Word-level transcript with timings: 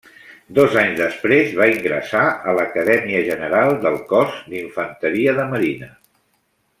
Dos 0.59 0.77
anys 0.83 0.95
després 0.99 1.51
va 1.59 1.67
ingressar 1.73 2.23
a 2.53 2.57
l'Acadèmia 2.61 3.21
general 3.29 3.77
del 3.87 3.99
Cos 4.15 4.41
d'infanteria 4.55 5.37
de 5.41 5.47
marina. 5.55 5.93